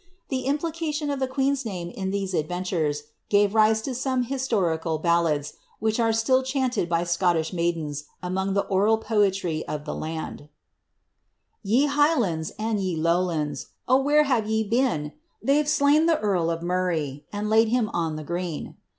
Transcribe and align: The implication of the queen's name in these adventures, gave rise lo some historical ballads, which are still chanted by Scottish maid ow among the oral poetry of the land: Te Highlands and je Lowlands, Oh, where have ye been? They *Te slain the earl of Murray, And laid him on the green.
The 0.29 0.45
implication 0.45 1.11
of 1.11 1.19
the 1.19 1.27
queen's 1.27 1.63
name 1.63 1.91
in 1.91 2.09
these 2.09 2.33
adventures, 2.33 3.03
gave 3.29 3.53
rise 3.53 3.85
lo 3.85 3.93
some 3.93 4.23
historical 4.23 4.97
ballads, 4.97 5.53
which 5.77 5.99
are 5.99 6.11
still 6.11 6.41
chanted 6.41 6.89
by 6.89 7.03
Scottish 7.03 7.53
maid 7.53 7.77
ow 7.77 7.91
among 8.23 8.55
the 8.55 8.65
oral 8.65 8.97
poetry 8.97 9.63
of 9.67 9.85
the 9.85 9.93
land: 9.93 10.49
Te 11.63 11.85
Highlands 11.85 12.51
and 12.57 12.79
je 12.79 12.95
Lowlands, 12.95 13.67
Oh, 13.87 14.01
where 14.01 14.23
have 14.23 14.49
ye 14.49 14.63
been? 14.67 15.13
They 15.39 15.61
*Te 15.61 15.67
slain 15.69 16.07
the 16.07 16.17
earl 16.17 16.49
of 16.49 16.63
Murray, 16.63 17.27
And 17.31 17.47
laid 17.47 17.67
him 17.67 17.87
on 17.93 18.15
the 18.15 18.23
green. 18.23 18.77